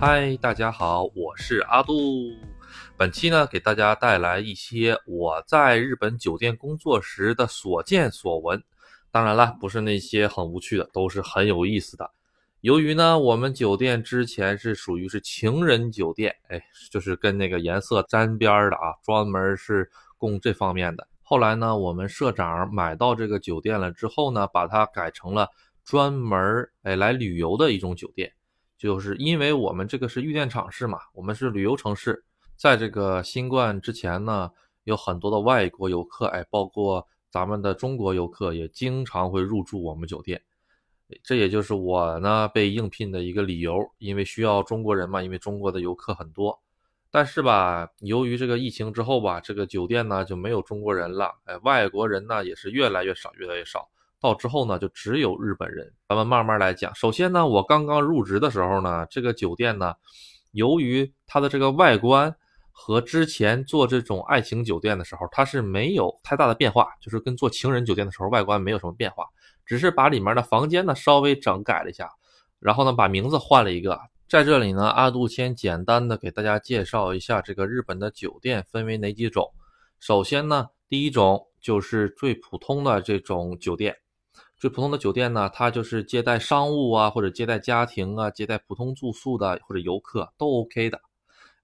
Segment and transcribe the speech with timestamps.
[0.00, 2.32] 嗨，大家好，我是阿杜。
[2.96, 8.62] 本期呢，给大家带来一些我在日本酒店工作时的所见所闻。
[9.10, 12.12] 当然了，不是那些很无趣的，都是很有意思的。
[12.60, 16.62] 由于呢，我们酒店之前是属于是情人酒店，哎，
[16.92, 21.08] 就是跟那个颜色沾边的啊，专门是供这方面的。
[21.22, 25.48] 后来呢，我们社长买到这个酒店了之后呢，把它改成了
[25.84, 28.32] 专门哎来旅游的一种酒店。
[28.78, 32.24] 就是因为我们这个是预电厂市嘛，我们是旅游城市，
[32.56, 34.50] 在这个新冠之前呢，
[34.84, 40.40] 有很多的外国游客，哎，包括咱们的中国游客也经常会入住我们酒店。
[41.24, 46.60] 这也就是我呢被应聘的一个理由，因为需要中国人嘛，因为中国的游客很多。
[47.10, 53.88] 但是吧，由于这个疫情之后吧，这个酒店呢就没有中国人了，哎，外国人呢也是越来越少，越来越少。
[54.20, 55.92] 到之后呢，就只有日本人。
[56.08, 56.94] 咱们慢慢来讲。
[56.94, 59.94] 首先呢，我刚刚入职的时候呢，这个酒店呢，
[60.52, 62.34] 由于它的这个外观
[62.70, 69.24] 和之前做这种爱情酒店的时候，它是没有太大的变化，就是跟做情人酒店的时候外观没有什么变化。
[69.66, 72.08] 只是把里面的房间呢稍微整改了一下，
[72.58, 74.00] 然后呢把名字换了一个。
[74.28, 79.52] 在这里呢，阿杜先简单的给大家介绍一下这个日本的酒店分为哪几种。
[80.00, 83.96] 首先呢，第一种就是最普通的这种酒店，
[84.58, 91.00] 最普通的酒店呢，它就是接待商务啊，或者接待家庭啊，接待普通住宿的或者游客都 OK 的。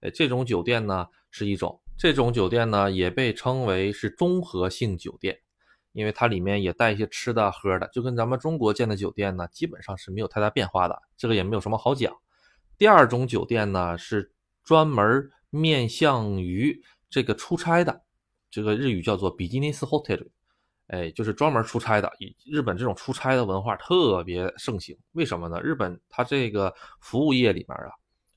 [0.01, 5.39] 哎，这种酒店呢是一种，这种酒店呢也被称为是综合性酒店。
[5.91, 11.01] 因为它里面也带一些吃的喝的，就跟咱们中国建的酒店呢，基本上是没有太大变化的。
[11.15, 12.13] 这个也没有什么好讲。
[12.77, 18.01] 第二种酒店呢，是专门面向于这个出差的，
[18.51, 20.27] 这个日语叫做 business hotel，
[20.87, 22.11] 哎，就是专门出差的。
[22.45, 25.59] 日本这种出差的文化特别盛行，为什么呢？
[25.61, 27.91] 日本它这个服务业里面啊，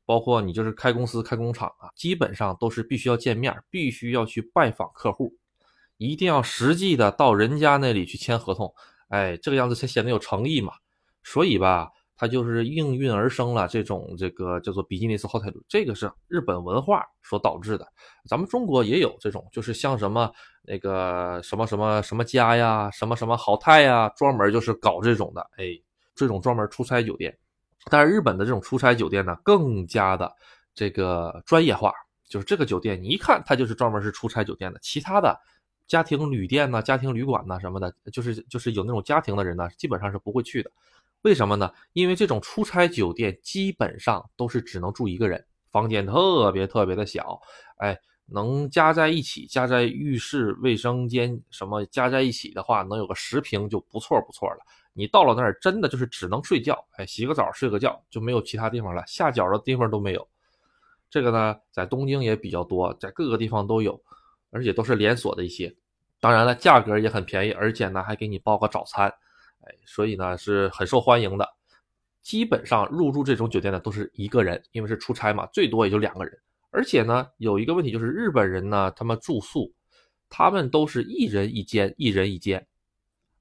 [0.07, 5.35] 包括你就是开公司、开工厂啊，基本上都是必须要见面，必须要去拜访客户。
[5.99, 8.73] 一定要实际的到人家那里去签合同，
[9.09, 10.73] 哎，这个样子才显得有诚意嘛。
[11.25, 17.87] 所以吧，它就是应运而生了这种这个叫做比基尼斯 hotel，这个是日本文化所导致的。
[18.29, 20.31] 咱们中国也有这种，就是像什么
[20.63, 25.67] 那个什么什么什么家呀，什么什么豪泰呀，专门就是搞这种的，哎，
[26.17, 27.39] 这种专门出差酒店。
[27.89, 30.31] 但是日本的这种出差酒店呢，更加的
[30.75, 31.93] 这个专业化，
[32.29, 35.39] 就是这个酒店你一看它就是专门是出差酒店的，其他的。
[35.87, 40.71] 家庭旅店呢，家庭旅馆呢，什么的，就是就是有那种家庭的人呢，基本上是不会去的。
[41.23, 41.73] 为什么呢？
[41.93, 47.41] 因为这种出差酒店基本上都是只能住一个人，房间特别特别的小，
[47.79, 54.59] 哎，能加在一起，加在浴室、卫生间什么加在一起的话，能有个十平就不错不错了。
[54.93, 60.29] 你到了那儿，真的就是只能睡觉，哎，洗个澡睡个觉，就没有其他地方了，下脚的地方都没有。
[61.11, 64.01] 这个呢，在东京也比较多，在各个地方都有。
[64.51, 65.71] 而且都是连锁的一些，
[66.21, 69.13] 当然了，价格也很便宜，而且呢还给你包个早餐，
[69.85, 71.49] 所以呢是很受欢迎的。
[72.23, 76.39] 基本上入住这种酒店的都是一个人，因为是出差嘛，最多也就两个人。
[76.71, 79.73] 而且呢有一个问题就是日本人呢，他们住宿，
[80.29, 82.67] 他们都是一人一间，一人一间，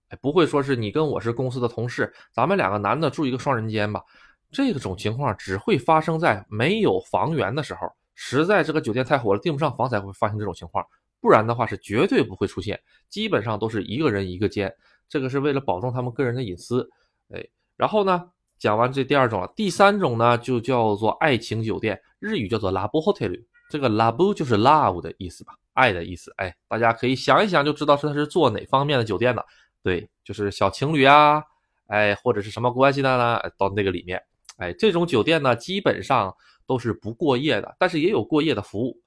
[0.09, 4.01] 哎，不会说是你跟我是公司的同事，咱们两个男的住一个双人间吧？
[4.49, 7.81] 这种情况只会发生在没有房源的时候。
[8.19, 10.83] 实在这个酒店太火了，订不上房才会发生这种情况，
[11.19, 12.81] 不然的话是绝对不会出现。
[13.09, 14.73] 基本上都是一个人一个间，
[15.09, 16.90] 这个是为了保证他们个人的隐私。
[17.34, 17.45] 哎，
[17.75, 23.38] 然后呢，讲完这第二种了，第三种呢就叫做爱情酒店，日语叫做 love hotel。
[23.69, 26.34] 这个 love 就是 love 的意思吧，爱的意思。
[26.38, 29.45] 哎，大家可以想一想就知道是它是做哪方面的酒店的。
[29.84, 31.41] 对，就是小情侣啊，
[31.88, 33.39] 哎，或者是什么关系的呢？
[33.57, 34.22] 到那个里面，
[34.57, 36.35] 哎，这种酒店呢，基本上。
[36.68, 39.01] 都是不过夜的，但是也有过夜的服务。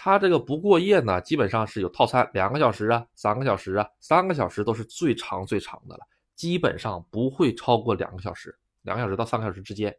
[0.00, 6.06] 它这个不过夜呢，基本上是有套餐，两个小时啊，三个小时啊，三个小时都是最长最长的了，
[6.36, 9.92] 基本上不会超过两个小时，两个小时到三个小时之间。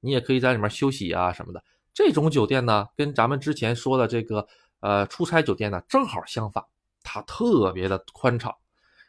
[0.00, 1.62] 你也可以在里面休息啊什么的。
[1.92, 4.48] 这种酒店呢，跟咱们之前说的这个
[4.80, 6.64] 呃出差酒店呢正好相反，
[7.02, 8.50] 它特别的宽敞。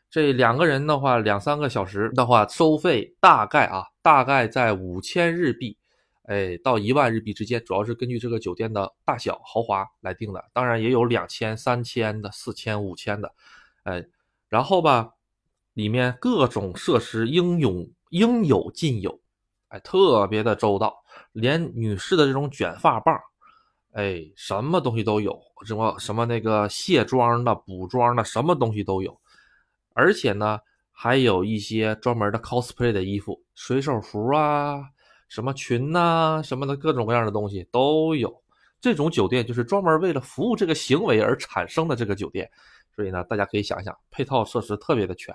[0.09, 5.76] 这两个人的话，两三个小时的话，收费大概啊，大概在五千日币。
[6.27, 10.43] 哎，到一万日币之间，主要是根据这个酒店的大小豪华来定的。
[10.51, 13.33] 当然也有两千、三千的、四千、五千的。
[13.83, 14.05] 哎，
[14.49, 15.13] 然后吧，
[15.73, 19.21] 里面各种设施应有应有尽有，
[19.69, 20.93] 哎，特别的周到。
[21.31, 23.17] 连女士的这种卷发棒，
[23.93, 25.39] 哎，什么东西都有。
[25.65, 29.17] 什么什么那个卸妆的、补妆的，什么东西都有。
[29.93, 30.59] 而且呢，
[30.91, 34.89] 还有一些专门的 cosplay 的衣服、水手服啊。
[35.27, 38.43] 什么群呐、什么的各种各样的东西都有。
[38.79, 42.49] 这种酒店就是专门为了服务这个行为而产生的这个酒店，
[42.95, 45.33] 所以呢，大家可以想想，配套设施特别的全。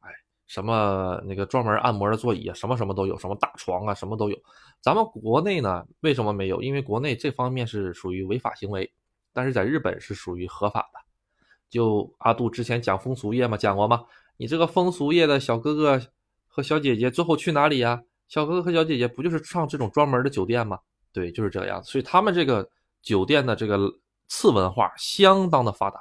[0.00, 0.10] 哎，
[0.48, 4.36] 什么那个专门按摩的座椅啊，什么什么都有，什么大床啊，什么都有。
[4.80, 6.60] 咱们国内呢，为什么没有？
[6.60, 8.92] 因为国内这方面是属于违法行为，
[9.32, 10.98] 但是在日本是属于合法的。
[11.68, 14.04] 就阿杜之前讲风俗业嘛，讲过吗？
[14.36, 16.00] 你这个风俗业的小哥哥
[16.48, 18.02] 和小姐姐最后去哪里呀？
[18.30, 20.78] 小哥哥和小姐姐不就是上这种专门的酒店吗？
[21.12, 21.90] 对，就是这个样子。
[21.90, 22.66] 所以他们这个。
[23.02, 23.90] 酒店的这个
[24.28, 25.98] 次文化相当的发达，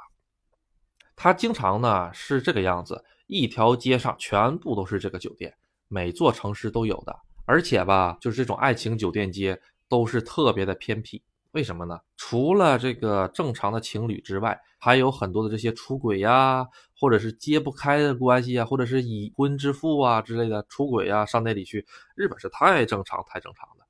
[1.15, 5.55] 它经常呢是这个样子，一条街上全部都是这个酒店，
[5.87, 11.99] 每座城市都有的，而且吧，就是这种爱情酒店街都是特别的偏僻，为什么呢？
[12.15, 21.85] 除了这个正常的情侣之外，还有很多的这些出轨呀，或者是揭不开的关系啊，或者是已婚之妇啊之类的出轨啊，上那里去，
[22.15, 23.85] 日本是太正常太正常的。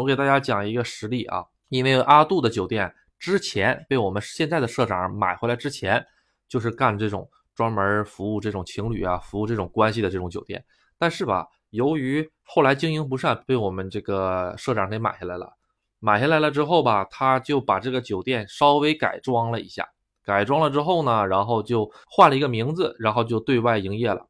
[0.00, 1.44] 我给大家讲一个实例啊。
[1.68, 6.04] 因为阿杜的酒店之前被我们现在的社长买回来之前，
[6.46, 10.62] 就是干这种专门服务这种情侣啊，服务这种关系的这种酒店。
[10.98, 15.50] 但是吧，由于后来经营不善，被我们这个社长给买下来了。
[16.02, 19.88] 买下来了之后吧，他就把这个酒店稍微改装了一下。
[20.24, 24.26] 改装了之后呢，然后就换了一个名字，然后就对外营业了。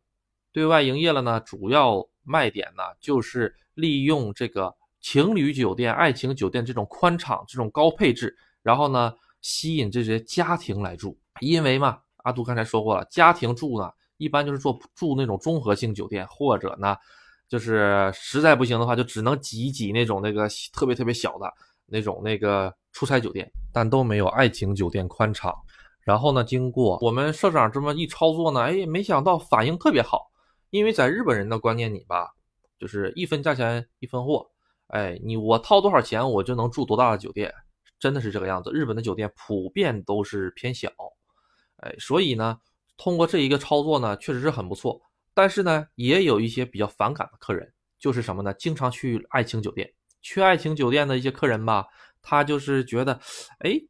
[0.52, 4.74] 对外营业了呢，主要卖点呢就是利用这个。
[5.04, 11.18] 情侣酒店、爱情酒店这种宽敞、这种高配置，然后呢，吸引这些家庭来住。
[11.40, 16.96] 因为嘛，阿杜刚才说过了，家庭住呢，一般就是做住那种综合性酒店，或者呢，
[17.52, 21.52] 就是实在不行的话，就只能挤一挤那种那个特别特别小的
[21.84, 25.54] 那种那个出差酒店，但都没有爱情酒店宽敞。
[26.00, 30.30] 然后呢，经过我们社长这么一操作呢，哎，没想到反应特别好。
[30.70, 32.32] 因为在日本人的观念里吧，
[32.78, 34.48] 就是一分价钱一分货。
[34.86, 37.52] 哎，你我掏多少钱，我就能住多大的酒店，
[37.98, 38.70] 真的是这个样子。
[38.72, 40.88] 日本的酒店普遍都是偏小，
[41.82, 42.58] 哎，所以呢，
[42.96, 44.98] 通过这一个操作呢，确实是很不错。
[45.34, 48.52] 但是呢，也有一些比较反感的客人，就是什么呢？
[48.54, 51.86] 经常去爱情酒店，去爱情酒店的一些客人吧，
[52.20, 53.18] 他就是觉得，
[53.60, 53.80] 哎，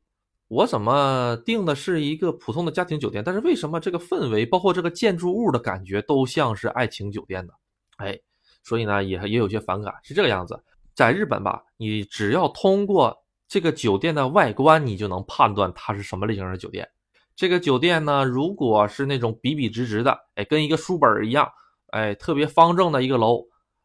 [0.49, 7.53] 我怎么订的是一个普通的家庭酒店，但是为什么这个氛围，包括这个建筑物的感觉，都像是爱情酒店呢？
[7.97, 8.19] 哎，
[8.63, 10.63] 所以呢，也也有些反感，是这个样子。
[10.95, 13.17] 在日本吧，你只要通过
[13.49, 16.89] 这个酒店的外观，你就能判断它是什么类型的酒店。
[17.35, 21.51] 这个酒店呢，如果是那种笔笔直直的，哎，跟一个书本一样，
[21.89, 23.43] 哎，特别方正的一个楼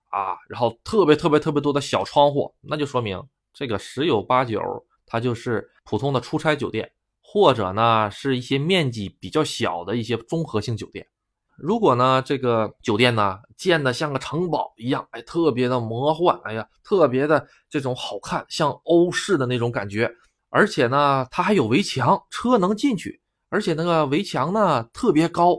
[0.10, 3.22] 啊，然后特别特别特别多的小窗户，那就说明
[3.54, 4.62] 这个十有八九
[5.06, 6.92] 它就是普通的出差酒店，
[7.22, 11.08] 或者呢是一些面积比较小的一些综合性酒店。
[11.56, 20.12] 如果呢，这个酒店呢建的像个城堡一样，哎，特别的魔幻，哎呀，特别的这种好看，像欧式的那种感觉，
[20.50, 25.56] 而且呢，它还有围墙，车能进去，而且那个围墙呢特别高，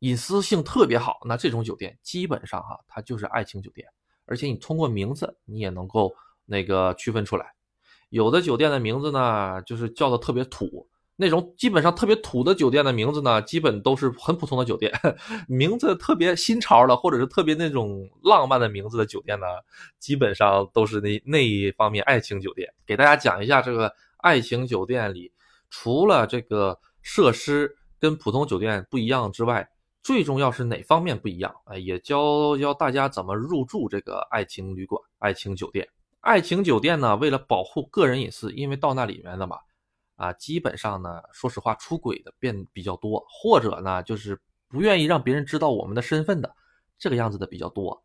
[0.00, 3.86] 隐私性特别好，那这种酒店基本上哈，它就是爱情酒店，
[4.26, 6.14] 而且你通过名字你也能够
[6.44, 7.54] 那个区分出来，
[8.10, 10.88] 有的酒店的名字呢就是叫的特别土。
[11.18, 14.92] 那种基本上特别土的酒店的名字呢，基本都是很普通的酒店。
[15.48, 19.46] 名字特别新潮的，或者是特别那种浪漫的名字的酒店呢，
[19.98, 22.70] 基本上都是那那一方面爱情酒店。
[22.84, 25.32] 给大家讲一下这个爱情酒店里，
[25.70, 29.70] 除了这个设施跟普通酒店不一样之外，
[30.02, 31.54] 最重要是哪方面不一样？
[31.66, 35.88] 哎，也教教大家怎么入住这个爱情旅馆、爱情酒店。
[36.18, 39.56] 爱情酒店呢，为了保护个人隐私，因为到那里面的嘛。
[40.16, 44.36] 啊，基本上呢，说实话，出轨的变比较多，或者呢，就是
[44.68, 46.52] 不愿意让别人知道我们的身份的，
[46.98, 48.02] 这个样子的比较多。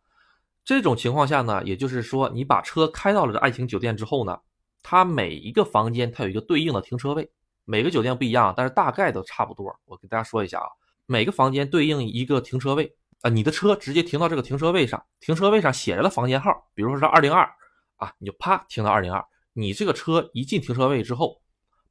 [0.63, 4.39] 这种情况下呢，也就是说，你把车开到了这爱情酒店之后呢，
[4.83, 7.27] 它每一个房间它有一个对应的停车位，
[7.71, 9.73] 每个酒店不一样，但是大概都差不多。
[9.85, 10.67] 我给大家说一下啊，
[11.05, 17.49] 每个房间对应一个停车位啊，你的车直接停到这个停车位上，停车位上写着的房间号，比如说是二零二
[17.95, 19.23] 啊，你就啪停到二零二，
[19.53, 21.39] 你这个车一进停车位之后。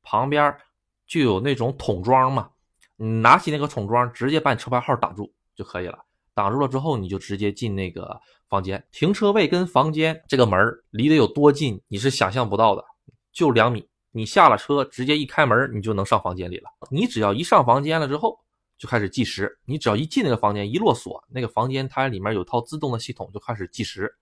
[0.03, 0.57] 旁边
[1.07, 2.49] 就有那种桶装嘛，
[2.97, 5.99] 你拿起那个桶装，直接把你车牌号挡住就可以了。
[6.35, 8.19] 挡住了之后，你就直接进那个
[8.49, 8.83] 房间。
[8.93, 10.59] 停车位跟房间这个门
[10.89, 12.83] 离得有多近，你是想象不到的，
[13.31, 13.87] 就两米。
[14.13, 16.71] 你下了车，直接一开门，你就能上房间里了。
[16.91, 18.39] 你只要一上房间了之后，
[18.77, 19.59] 就开始计时。
[19.65, 24.13] 你只要一进那个房间，一落锁，那个房间它里面有套自动的系统，就开始计时。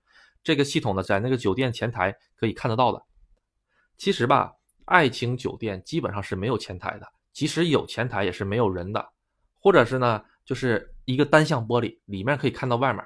[0.42, 3.02] 这个系统呢，在那个酒店前台可以看得到的。
[3.96, 4.52] 其实吧。
[4.90, 9.06] 爱情酒店基本上是没有前台的，即使有前台也是没有人的，
[9.60, 13.04] 或者是呢，就是一个单向玻璃，里面可以看到外面，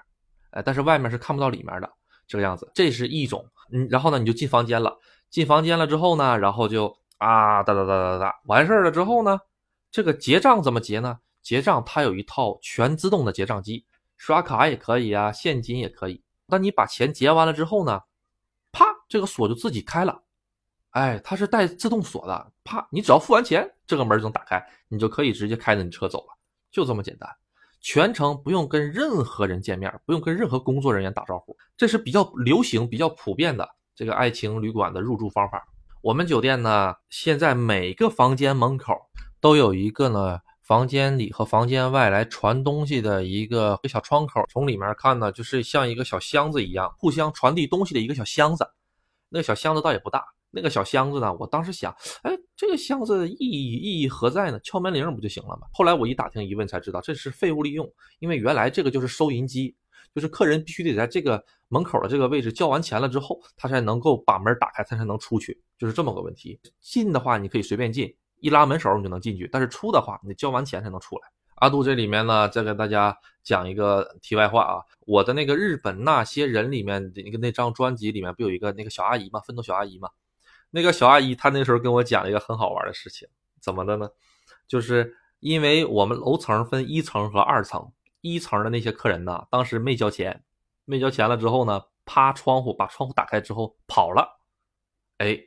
[0.51, 1.93] 哎，但是外面是看不到里面的。
[2.29, 3.45] 这个样子，这是一种。
[3.73, 4.99] 嗯，然后呢，你就进房间了，
[5.31, 9.41] 进房间了之后呢，然后就啊哒哒哒哒哒，完事儿了之后呢，
[9.91, 11.19] 这个结账怎么结呢？
[11.41, 13.85] 结账它有一套全自动的结账机，
[14.17, 16.23] 刷卡也可以啊，现金也可以。
[16.47, 18.01] 那你把钱结完了之后呢，
[18.71, 20.23] 啪，这个锁就自己开了。
[20.91, 26.35] 哎，它是带自动锁的，啪，你只要付完钱，这个门就能打开，你就可以直接开着你车走了，
[26.71, 27.29] 就这么简单，
[27.83, 35.63] 全程不用跟任何人见面，不用跟任何工作人员打招呼，这是比较流行、比较普遍的这个爱情旅馆的入住方法。
[36.01, 38.95] 我们酒店呢，现在每个房间门口
[39.41, 48.65] 都有一个呢，房间里和房间外来传东西的一个小窗口，从里面看呢，就是像一个小箱子一样，互相传递东西的一个小箱子，
[49.29, 50.25] 那个小箱子倒也不大。
[50.53, 51.35] 那个小箱子呢？
[51.41, 51.91] 我当时想，
[52.23, 54.61] 哎，这个箱子意义意义何在呢？
[54.61, 55.67] 敲门铃不就行了吗？
[55.73, 57.91] 后来我一打听一问才知道，这是废物利用。
[58.19, 59.75] 因为原来这个就是收银机，
[60.15, 66.61] 就是客人必须得在这个门口的这个位置交完钱了之后，他才能够把门打开，他才能出去，就是这么个问题。
[66.81, 71.23] 进的话你可以随便进，一拉门手你就能进去，但是出的话你交完钱才能出来。
[71.57, 79.41] 阿杜这里面呢，再给大家讲一个题外话啊，我的那个日本那些人里面的那个那张专辑里面不有一个那个小阿姨吗？
[79.41, 80.09] 奋斗小阿姨吗？
[80.75, 83.29] 那个小阿姨，她那时候跟我讲了一个很好玩的事情，
[83.61, 84.09] 怎么的呢？
[84.67, 90.43] 就是因为我们楼层分一层和二层，一层的那些客人呢，当时没交钱，
[90.87, 94.27] 没交钱了之后呢，趴窗户把窗户打开之后跑了，
[95.19, 95.39] 哎，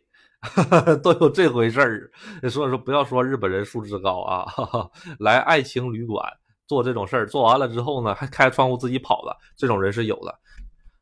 [1.01, 2.11] 都有这回事儿。
[2.49, 4.45] 所以说，不要说日本人素质高啊，
[5.17, 6.23] 来爱情旅馆
[6.67, 10.39] 做这种事儿，做完了之后呢，还开窗户自己跑了，这种人是有的。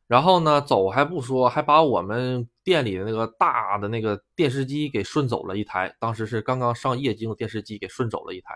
[0.06, 5.94] 然后呢，走还不说，还把我们店里的那个大的那个电视机给顺走了一台。
[5.98, 8.54] 当时是刚刚上液晶的电视机给顺走了一台，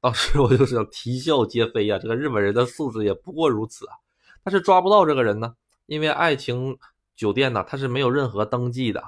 [0.00, 1.98] 当时我就是要啼笑皆非呀。
[1.98, 3.94] 这个日本人的素质也不过如此啊。
[4.44, 5.54] 但是抓不到这个人呢，
[5.86, 6.76] 因为爱情
[7.16, 9.02] 酒店呢，它是没有任何登记的，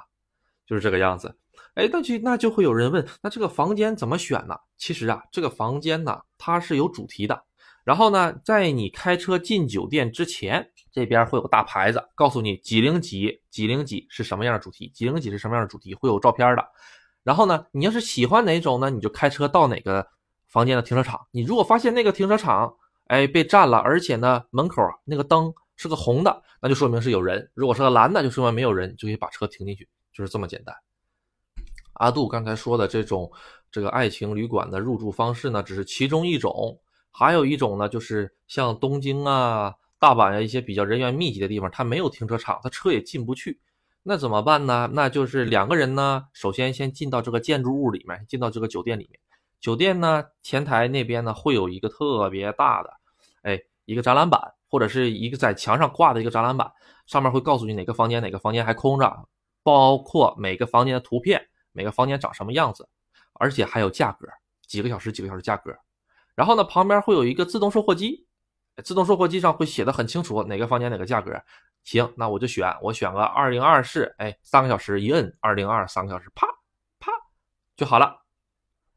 [0.65, 1.37] 就是这个样子。
[1.75, 4.55] 哎，那就那就会有人问，那这个房间怎么选呢？
[4.77, 7.43] 其实啊，这个房间呢，它是有主题的。
[7.85, 16.67] 然后呢，在你开车进酒店之前，这边会有大牌子告诉你几零几几零几是什么样的主题，几零几是什么样的主题，会有照片的。
[17.21, 20.07] 然后呢，你要是喜欢哪种呢，你就开车到哪个
[20.47, 21.27] 房间的停车场。
[21.29, 22.75] 你如果发现那个停车场
[23.05, 30.75] 哎被占了，而且呢门口那个灯是个红的，那就说明是有人；如果是个蓝的，就说明没有人，就可以把车停进去，就是这么简单。
[31.93, 33.31] 阿杜刚才说的这种
[33.71, 36.81] 这个爱情旅馆的入住方式呢，只是其中一种。
[37.17, 43.61] 还有一种呢，就是像东京啊、大阪啊一些比较人员密集的地方，它没有停车场，它车也进不去，
[44.03, 44.89] 那怎么办呢？
[44.91, 49.17] 那就是两个人呢，首先先进到这个建筑物里面，进到这个酒店里面。
[49.61, 52.91] 酒店呢，前台那边呢会有一个特别大的，
[53.43, 56.69] 哎，一个展览板，或者是一个在墙上挂的一个展览板，
[57.07, 59.25] 上面会告诉你哪个房间哪个房间还空着，
[59.63, 62.89] 包括每个房间的图片，每个房间长什么样子，
[63.35, 64.27] 而且还有价格，
[64.67, 65.73] 几个小时几个小时价格。
[66.35, 68.27] 然后呢，旁边会有一个自动售货机，
[68.83, 71.31] 自动售货机上会写的很清楚，哪个房间哪个价格。
[71.83, 76.47] 行，那我就选，我选个二零二室，哎，三个小时一摁二零二，三个小时，啪
[76.99, 77.11] 啪
[77.77, 78.21] 就好了。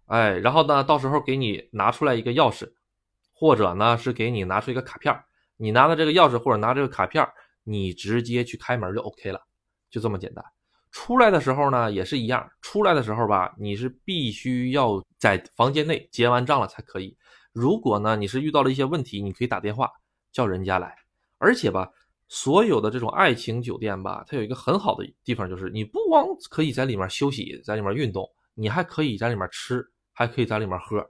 [0.07, 2.73] 哎，然后呢，到时候给你拿出来一个钥匙，
[3.35, 5.15] 或者呢是给你拿出一个卡片，
[5.59, 7.29] 你拿的这个钥匙或者拿这个卡片，
[7.63, 9.41] 你直接去开门就 OK 了，
[9.91, 10.43] 就这么简单。
[10.91, 17.15] 出来的时候呢也是一样，出来的时候吧，你是必须要在房间内结完账了才可以。
[17.59, 19.91] 如果呢，你是遇到了一些问题，你可以打电话
[20.31, 20.95] 叫人家来。
[21.39, 21.91] 而且吧，
[22.29, 28.25] 所有的这种爱情酒店吧，它有一个很好的地方，就是你不光可以在里面休息，在里面运动，
[28.55, 31.05] 你还可以在里面吃，还可以在里面喝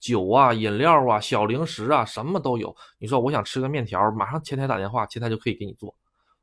[0.00, 2.74] 酒啊、饮料啊、小零食啊，什么都有。
[2.98, 5.94] 你说我想吃个面条，马上前台打电话，前台就可以给你做。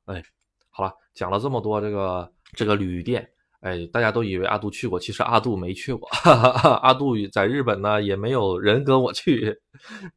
[0.06, 0.24] 哎，
[0.70, 3.30] 好了，讲了这么多这个这个旅店。
[3.62, 6.10] 哎，大家都以为阿杜去过，其实阿杜没去过。
[6.10, 9.56] 哈哈哈阿杜在日本呢，也没有人跟我去。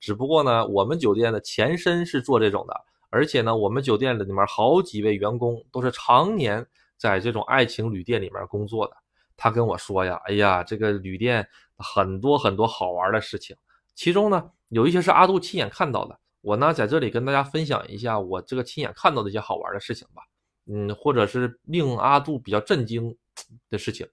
[0.01, 2.75] 只不过呢，我们酒店的前身是做这种的，
[3.11, 8.97] 而且呢，我们酒店里面好几位员工都是常年在这种爱情旅店里面工作的。
[9.37, 11.47] 他跟我说呀，哎呀，这个旅店
[11.77, 13.55] 很多很多好玩的事情，
[13.95, 16.19] 其中呢，有一些是阿杜亲眼看到的。
[16.41, 20.23] 我呢，在这里跟大家分享一下我这个亲眼看到的一些好玩的事情吧。
[20.67, 23.15] 嗯，或者是令阿杜比较震惊。
[23.71, 24.09] 的事情，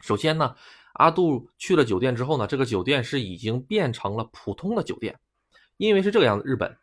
[0.00, 0.54] 首先呢，
[0.94, 5.18] 阿杜去了酒店之后呢，这个酒店是已经变成了普通的酒店，
[5.76, 6.76] 因为是这个样子，日本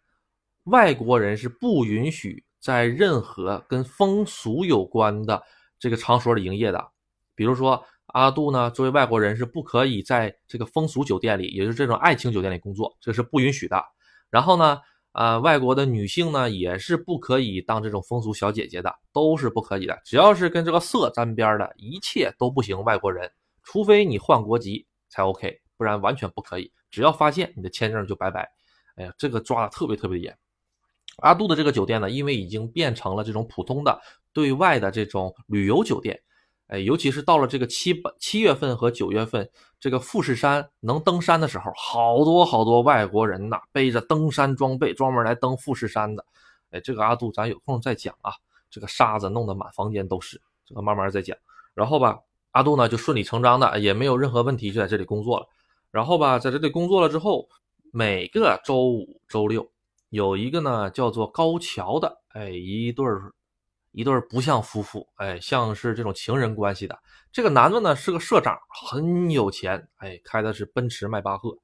[0.66, 5.44] 外国人是不允许在任何跟风俗有关的
[5.80, 6.92] 这个场所里营业的，
[7.36, 13.84] 比如说阿杜呢，作为外国人是不可以在这个风俗酒店里，也就是这种爱情酒店里工作，这是不允许的。
[14.30, 14.80] 然后呢，
[15.14, 20.02] 啊，外国的女性呢也是不可以当这种风俗小姐姐的，都是不可以的。
[20.04, 22.84] 只要是跟这个色沾边的，一切都不行。
[22.84, 23.32] 外国人，
[23.64, 26.72] 除非你换国籍才 OK，不然完全不可以。
[26.90, 28.50] 只要发现，你的签证就拜拜。
[28.96, 30.36] 哎呀，这个抓的特别特别严。
[31.18, 34.02] 阿杜的这个酒店呢，因为已经变成了这种普通的
[34.34, 36.20] 对外的这种旅游酒店。
[36.74, 39.48] 哎，尤其是到了这个七八七月份和九月份，
[39.80, 46.26] 这个富士山能登山的时候，好多好多外国人呐，背着登山装备，专门来登富士山的。
[46.72, 48.34] 哎，这个阿杜咱有空再讲啊。
[48.72, 51.38] 这个沙子弄得满房间都是，这个慢慢再讲。
[51.76, 52.20] 然后吧，
[52.54, 55.46] 阿杜呢就顺理成章的，也没有任何问题，就在这里工作了。
[55.92, 57.48] 然后吧，在这里工作了之后，
[57.92, 59.70] 每个周五、周六
[60.10, 63.32] 有一个呢叫做高桥的，哎，一对儿。
[63.94, 67.00] 一对不像夫妇，哎，像是这种情人关系的。
[67.32, 71.58] 这个男的呢是个社长，很有钱，哎，开的是奔驰迈巴赫，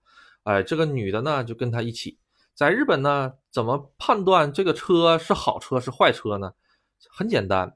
[0.43, 2.17] 哎，这个女的呢就跟他一起。
[2.53, 6.53] 在日本呢，怎么判断这个车是好车是坏车呢？
[7.09, 7.75] 很简单，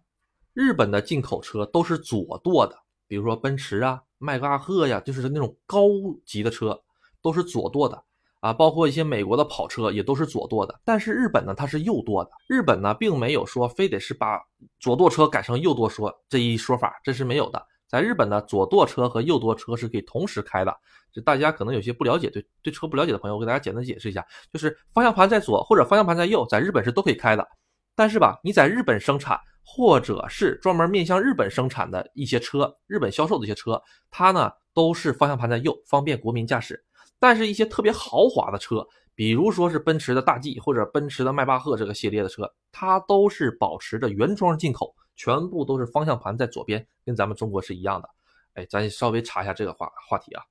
[0.54, 5.88] 日本的进口车都是左舵的，比如说奔驰啊、迈巴赫呀，就是那种高
[6.26, 6.80] 级的车
[7.22, 8.04] 都是左舵的。
[8.44, 12.32] 啊，包括一些美国的跑车也都是左舵的，但是日本呢，它是右舵的。
[12.50, 14.38] 日本呢，并没有说非得是把
[14.82, 17.66] 左舵车改成右舵说这一说法，这是没有的。
[17.88, 20.76] 在日本呢，左舵车和右舵车是可以同时开的。
[21.14, 27.48] 就大家可能有些不了解，对对车不了解的朋友，我给大家简单解释一下，就是方向盘在左或者方向盘在右，在日本是都可以开的。
[27.96, 33.82] 但是吧，你在日本生产或者是专门面向日本生产的一些车，日本销售的一些车，
[34.12, 36.84] 它呢都是方向盘在右，方便国民驾驶。
[37.24, 48.10] 但是，一些特别豪华的车，比如说是奔驰的大 G 或者奔驰的迈巴赫这个系列的车，它都是保持着原装进口，全部都是方向盘在左边，跟咱们中国是一样的。
[48.56, 50.44] 哎，咱稍微查一下这个话话题啊。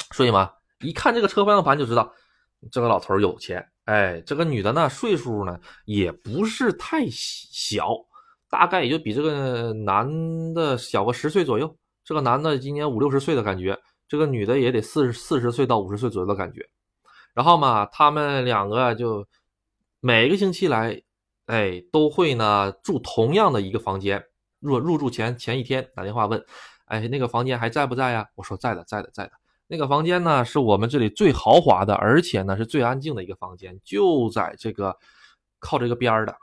[0.10, 2.12] 所以嘛，一看这个车方向盘就知道
[2.72, 3.64] 这个老头有钱。
[3.84, 7.94] 哎，这个女的呢，岁数呢也不是太小，
[8.50, 11.72] 大概也就比这个男的小个十岁左右。
[12.02, 13.78] 这个男的今年五六十岁的感觉。
[14.08, 16.68] 这个女的也得四十四十岁到五十岁左右的感觉，
[17.34, 19.26] 然后嘛，他们两个就
[20.00, 21.02] 每个星期来，
[21.46, 24.24] 哎，都会呢住同样的一个房间。
[24.60, 26.44] 入入住前前一天打电话问，
[26.86, 28.26] 哎，那个房间还在不在呀？
[28.34, 29.32] 我说在的，在的，在的。
[29.68, 34.96] 那个房间呢是我们这里最豪华的，而且呢是最安静的一个房间，就在这个
[35.60, 36.34] 靠这个边儿的，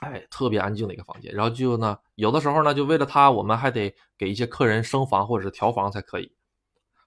[0.00, 1.30] 哎，特别安静的一个房间。
[1.34, 6.32] 然后就呢，有的时候呢，就为了他，我们还得给一些客人升房或者是调房才可以。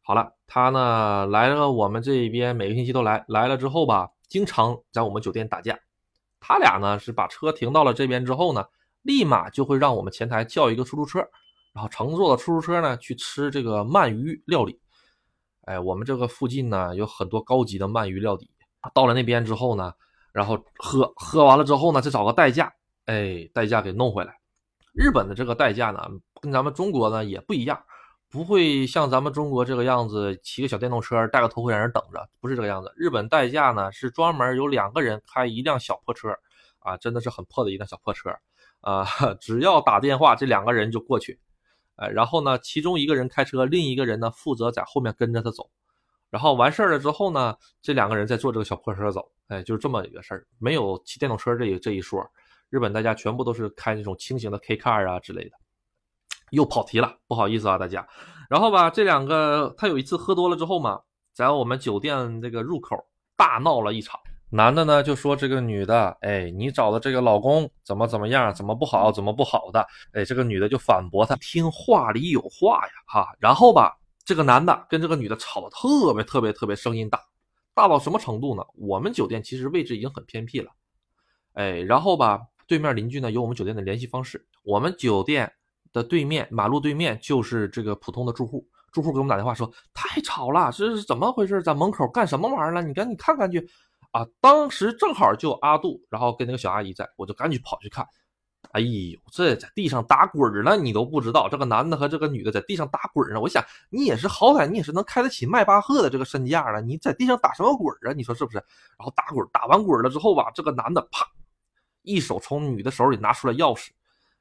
[0.10, 3.24] 好了，他呢来了，我们这边每个星期都来。
[3.28, 5.78] 来了之后吧，经常在我们酒店打架。
[6.39, 8.65] 他俩呢是把车停到了这边之后呢，
[9.04, 11.19] 立马就会让我们前台叫一个出租车，
[11.76, 14.80] 然后乘坐的出租车呢去吃这个鳗鱼料理。
[15.65, 18.50] 哎，我们这个附近呢有很多高级的鳗鱼料理。
[18.95, 19.93] 到了那边之后呢，
[20.34, 22.74] 然后喝喝完了之后呢，再找个代驾，
[23.06, 24.34] 哎，代驾给弄回来。
[24.91, 26.02] 日本的这个代驾呢，
[26.41, 27.80] 跟咱们中国呢也不一样。
[28.31, 32.93] 不会像咱们中国这个样子，骑个小电动车，戴个头盔让人等着，不是这个样子。
[32.95, 36.29] 日本代驾呢是专门有两个人开一辆小破车，
[36.79, 38.29] 啊，真的是很破的一辆小破车，
[38.81, 39.03] 啊，
[39.41, 41.39] 只要打电话，这两个人就过去，
[41.95, 45.67] 哎，然后呢，其中一个人开车，另一个人呢负责在后面跟着他走，
[46.29, 52.23] 然后完事儿了之后呢，这两个人再坐这个小破车走，哎，就是这么一个事儿，没有骑电动车这一这一说。
[52.69, 55.57] 日本代驾全部都是开那种轻型的 K car 啊之类的。
[56.51, 58.07] 又跑题了，不好意思啊，大家。
[58.49, 60.99] 然后吧，这两个他有一次喝多了之后嘛，
[61.33, 62.95] 在我们酒店这个入口
[63.38, 64.19] 大闹了一场。
[64.51, 69.85] 男的呢就说这个女的，哎，你找的这个老公怎么怎么样，怎么不好，怎么不好的？
[70.13, 73.27] 哎，这个女的就反驳他，听话里有话呀，哈。
[73.39, 77.21] 然后吧，这个男的跟这个女的吵得特别特别特别声音大，
[77.75, 78.63] 大到什么程度呢？
[78.73, 80.71] 我们酒店其实位置已经很偏僻了，
[81.53, 85.53] 哎，然后吧，对面邻居呢有我们酒店的联系方式，我们酒店。
[85.91, 91.62] 的对面马路对面就是这个普通的住户，住户给我们打电话说太吵了，这是怎么回事？
[91.63, 92.82] 在门口干什么玩意儿了？
[92.82, 93.67] 你赶紧看看去
[94.12, 94.25] 啊！
[94.41, 98.06] 当时正好就阿杜，然后跟那个小阿姨在，我就赶紧跑去看。
[98.71, 103.39] 哎呦，这在地上打滚呢，你都不知道，这个男的和这个女的在地上打滚呢。
[103.39, 108.13] 我想你也是好歹你也是能开得起迈巴赫的这个身价了，你在地上打什么滚啊？
[108.13, 108.58] 你说是不是？
[108.58, 111.25] 然后打滚，打完滚了之后吧，这个男的啪，
[112.02, 113.89] 一手从女的手里拿出了钥匙，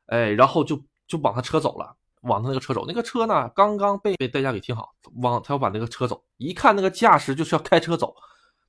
[0.06, 0.78] 哎，然后就。
[1.08, 2.84] 就往他车走了，往他那个车走。
[2.86, 6.22] 那个车呢，刚刚被被代驾给停好，往他要把那个车走。
[6.36, 8.14] 一看那个驾驶就是要开车走，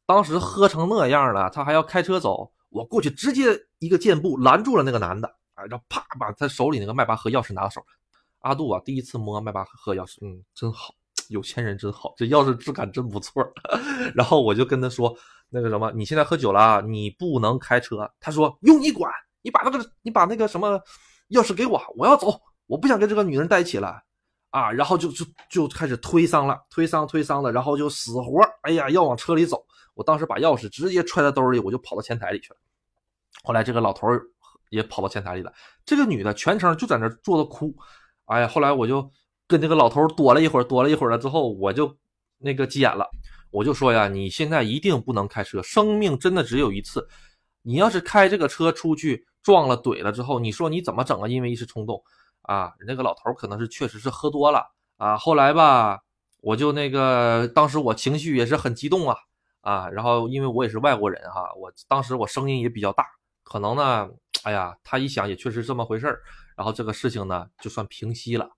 [0.05, 2.51] 当时喝成那样了，他还要开车走。
[2.69, 7.83] 我过去直接一个箭步拦住了那个男的，啊，然后啪把他手里那个迈巴赫钥匙拿到手。
[8.41, 10.93] 阿杜啊，第一次摸迈巴赫钥匙，嗯，真好，
[11.27, 13.43] 有钱人真好，这钥匙质感真不错。
[14.15, 15.13] 然后我就跟他说，
[15.49, 18.09] 那个什么，你现在喝酒了，你不能开车。
[18.19, 20.79] 他说用你管，你把那个你把那个什么
[21.29, 24.01] 钥匙给我，我要走，我不想跟这个女人在一起了
[24.49, 24.71] 啊。
[24.71, 29.63] 然后就就就开始推搡了，推搡推搡的，然后就死活，哎呀，要往车里走。
[29.93, 32.57] 我当时把钥匙直接揣在兜里，我就跑到前台里去了。
[33.43, 34.07] 后来这个老头
[34.69, 35.51] 也跑到前台里了，
[35.85, 37.75] 这个女的全程就在那坐着哭。
[38.25, 39.09] 哎呀，后来我就
[39.47, 41.93] 跟这个老头躲了一会儿，躲了一会儿了之后，我就
[42.37, 43.05] 那个急眼了，
[43.51, 47.05] 我就说呀，你现在一定不能开车，生命真的只有一次，
[47.61, 51.27] 你要是开这个车出去撞了怼了之后，你说你怎么整啊？
[51.27, 52.03] 因为一时冲动
[52.43, 54.65] 啊，那个老头可能是确实是喝多了
[54.97, 55.17] 啊。
[55.17, 55.99] 后来吧，
[56.41, 59.15] 我就那个当时我情绪也是很激动啊。
[59.61, 63.05] 啊，然后因为我也是外国人哈，我当时我声音也比较大，
[63.43, 64.09] 可能呢，
[64.43, 66.21] 哎呀，他一想也确实这么回事儿，
[66.55, 68.49] 然后这个事情呢就算平息了，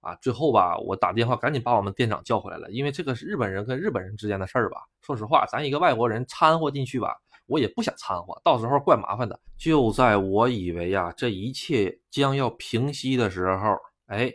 [0.00, 9.38] 啊，最后吧，我打电话赶紧把我们店长叫回来了，因为这个是日本人跟日本人之间的事儿吧，说实话，咱一个外国人掺和进去吧，我也不想掺和，到时候怪麻烦的。
[9.58, 13.76] 就在我以为呀，这一切将要平息的时候，
[14.06, 14.32] 哎，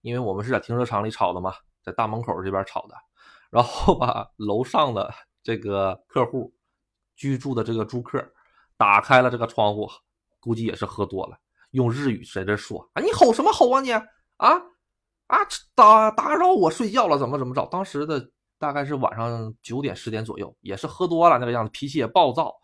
[0.00, 2.94] 因为我们是在停车场里吵的嘛，在大门口这边吵的，
[3.50, 5.12] 然后吧，楼上的。
[5.44, 6.54] 这个客户
[7.16, 8.24] 居住的这个租客
[8.76, 9.90] 打开了这个窗户，
[10.38, 11.36] 估计也是喝多了，
[11.72, 15.38] 用日语在这说：“啊，你吼什么吼啊你啊啊
[15.74, 18.24] 打打扰我睡觉了，怎么怎么着？”当时的
[18.62, 22.54] 大概是晚上九点十点左右，也是喝多了那个样子，脾气也暴躁。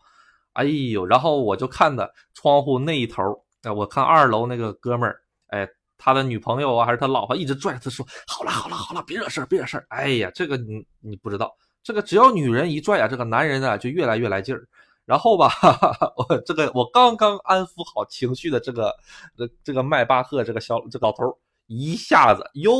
[0.53, 3.21] 哎呦，然后我就看的窗户那一头，
[3.63, 11.53] 哎，我看二楼那个哥们儿，哎，他的女朋友啊还是他老婆一直拽他说：“好了好了好了，别惹事儿别惹事儿。”哎呀，这个你你不知道。
[11.83, 14.65] 这个只要女人一拽啊，这个男人呢就越来越来劲儿。
[15.03, 18.95] 然后吧，哈 哈我这个我刚刚安抚好情绪的这个
[19.35, 21.37] 这这个迈巴赫这个小这老头
[21.69, 22.71] 一下子又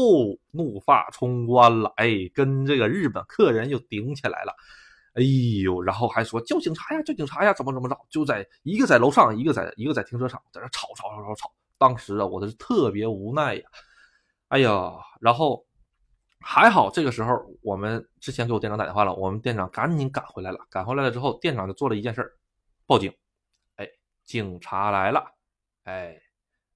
[0.51, 4.53] 怒发冲冠了，哎，跟这个日本客人又顶起来了，
[5.13, 5.23] 哎
[5.63, 7.97] 呦，然后还说叫警察呀，叫警察呀，怎么怎么着？
[8.09, 11.53] 就在一个在楼上，一个在一个在停车场，在那吵吵吵吵吵。
[11.77, 13.63] 当时啊，我的是特别无奈呀，
[14.49, 15.65] 哎呀，然后。
[16.41, 20.59] 还好，这个时候我们之前给我店长打电话了，我们店长赶紧赶回来了。
[20.69, 22.31] 赶回来了之后，店长就做了一件事儿
[22.85, 23.13] 报警。
[23.75, 23.85] 哎，
[24.23, 25.21] 警察来了，
[25.83, 26.17] 哎，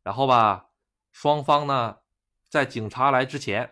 [0.04, 0.66] 然后吧，
[1.14, 1.96] 双方呢，
[2.54, 3.68] 在警察来之前，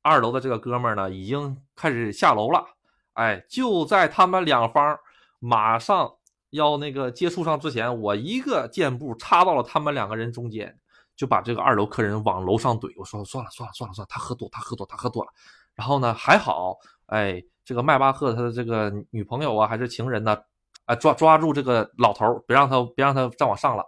[0.00, 2.64] 二楼的这个哥们儿呢已经开始下楼了。
[3.12, 4.98] 哎，就在他们两方
[5.38, 6.14] 马上
[6.48, 10.74] 要那个接触上之前，我一个箭步插到了他们两个人中间。
[11.14, 15.30] 就把这个二楼客人往楼上怼，我说算了算了算了算了，他喝多他喝多他喝多了。
[15.74, 20.38] 然后呢还好，哎，这个迈巴赫他的这个女朋友啊还是情人呢，
[20.86, 23.84] 啊抓抓住这个老头，别让他别让他再往上了。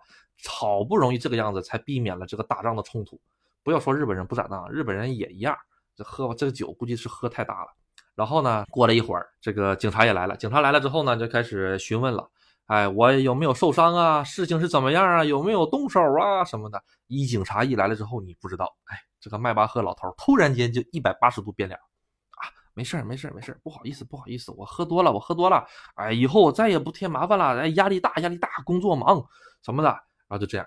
[0.46, 3.18] 好不容易这个样子才避免了这个打仗的冲突。
[3.62, 5.56] 不要说日本人不咋当，日本人也一样，
[5.94, 7.68] 这喝这个酒估计是喝太大了。
[8.14, 12.28] 然后呢过了一会儿，这个警察也来了，警察来了之后呢就开始询问了。
[12.66, 14.22] 哎，我有没有受伤啊？
[14.22, 15.24] 事情是怎么样啊？
[15.24, 16.44] 有没有动手啊？
[16.44, 16.80] 什么的？
[17.08, 29.20] 一警察一来了之后，你不知道，哎，这个迈巴赫老头突然间就一百八十度变脸，啊，没事儿，没事儿，没事儿，不好意思，不好意思，我喝多了，我喝多了，哎，以后我再也不添麻烦了，哎，压力大，压力大，工作忙
[29.62, 30.64] 什么的，然后就这样，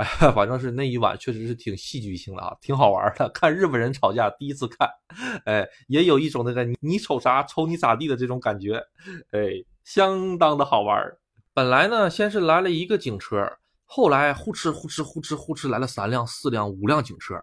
[0.00, 4.88] 哎， 反正是那一晚确实是挺戏剧性的啊，挺好玩的，看日本人吵架第一次看，
[5.44, 8.82] 哎，也有一种那个你你瞅啥瞅你咋地的这种感觉，
[9.32, 9.64] 哎。
[9.82, 11.16] 相当的好玩
[11.52, 13.50] 本来呢，先是来了一个警车，
[13.84, 17.42] 后来呼哧呼哧呼哧呼哧来了三辆、四辆、五辆警车。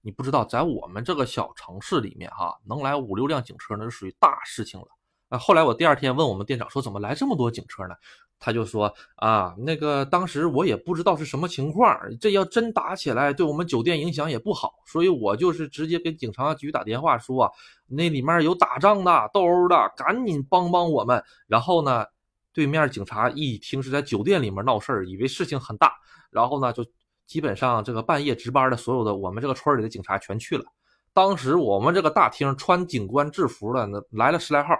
[0.00, 4.86] 你不知道，在我们这个小城市里面，哈，能来五六辆警车，那是属于大事情了。
[5.30, 7.94] 啊，后来我第二天问我们店长说，怎么来这么多警车呢？
[8.40, 17.50] 他就说啊，那个当时我也不知道是什么情况，这要真打起来，对我们酒店影响也不好，所以我就是直接给警察局打电话说，
[17.86, 21.20] 那里面有打仗的、斗殴的，赶紧帮帮我们。
[21.48, 22.04] 然后呢，
[22.52, 25.92] 对面警察一听是在酒店里面闹事儿，以为事情很大，
[26.30, 26.86] 然后呢，就
[27.26, 30.64] 基本上这个半夜值班的所有的我们这个村里的警察全去了。
[31.12, 34.74] 当时我们这个大厅穿警官制服的那来了十来号。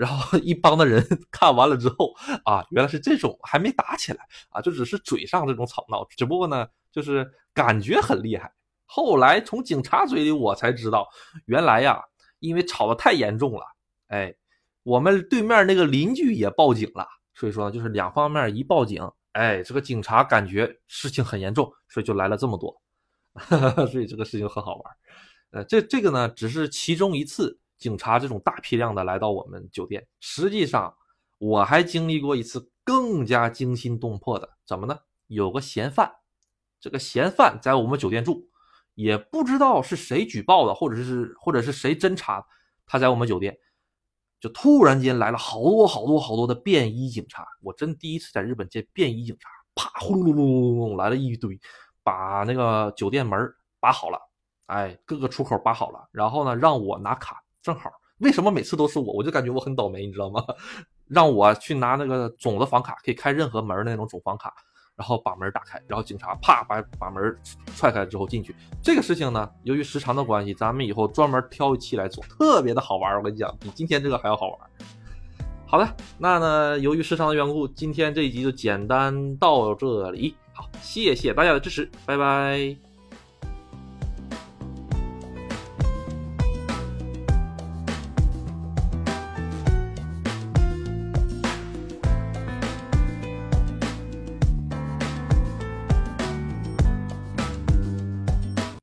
[0.00, 2.14] 然后 一帮的人 看完了之后
[2.46, 8.50] 啊，原来是这种，还没打起来啊，就只是嘴上这种吵闹，只不过呢，就是感觉很厉害。
[8.86, 11.06] 后来从警察嘴里我才知道，
[11.44, 12.02] 原来呀，
[12.38, 13.60] 因为吵得太严重了，
[14.08, 14.34] 哎，
[14.84, 22.80] 我们对面那个邻居也报警了，所以说呢，就是两方面一报警，哎，这个警察感觉事情很严重，所以就来了这么多，
[23.92, 24.96] 所以这个事情很好玩。
[25.50, 27.59] 呃，这这个呢，只是其中一次。
[27.80, 30.94] 警察这种大批量的来到我们酒店，实际上
[31.38, 34.96] 我还经历过一次更加惊心动魄的，怎么呢？
[35.26, 36.12] 有个嫌犯，
[36.78, 38.48] 这个嫌犯在我们酒店住，
[38.94, 42.44] 也不知道是谁举报的，或者是或者是谁侦查，
[42.84, 43.58] 他在我们酒店，
[44.40, 51.58] 就突然间来了好多好多好多的便衣警察，我真第一次在日本见便衣警察，啪轰隆隆隆隆隆来了一堆，
[52.02, 54.18] 把那个酒店门把好了，
[54.66, 59.12] 哎，各个出口把好了，然后呢让我拿卡，正好，为什么每次都是我？
[59.12, 60.44] 我就感觉我很倒霉，你知道吗？
[61.08, 64.54] 让我去拿那个总的房卡，可以开任何门的那种总房卡。
[64.96, 67.34] 然后把门打开，然后警察啪把把门
[67.74, 68.54] 踹开之后进去。
[68.82, 73.16] 这个事情呢，由于时长的关系，咱们以后专门挑一期来做，特别的好玩。
[73.16, 74.58] 我跟你讲，比今天这个还要好玩。
[75.64, 80.36] 好的，那呢，由于时长的缘故，今天这一集就简单到这里。
[80.52, 82.89] 好，谢谢大家的支持，拜拜。